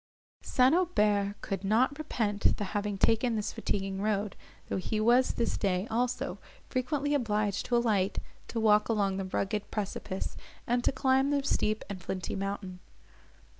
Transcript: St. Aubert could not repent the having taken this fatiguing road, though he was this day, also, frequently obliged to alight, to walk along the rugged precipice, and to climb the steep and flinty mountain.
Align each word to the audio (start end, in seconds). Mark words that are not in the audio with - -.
St. 0.41 0.73
Aubert 0.73 1.35
could 1.41 1.63
not 1.63 1.99
repent 1.99 2.57
the 2.57 2.63
having 2.63 2.97
taken 2.97 3.35
this 3.35 3.53
fatiguing 3.53 4.01
road, 4.01 4.35
though 4.67 4.77
he 4.77 4.99
was 4.99 5.33
this 5.35 5.57
day, 5.59 5.85
also, 5.91 6.39
frequently 6.71 7.13
obliged 7.13 7.67
to 7.67 7.75
alight, 7.77 8.17
to 8.47 8.59
walk 8.59 8.89
along 8.89 9.17
the 9.17 9.25
rugged 9.25 9.69
precipice, 9.69 10.35
and 10.65 10.83
to 10.83 10.91
climb 10.91 11.29
the 11.29 11.43
steep 11.43 11.85
and 11.87 12.01
flinty 12.01 12.35
mountain. 12.35 12.79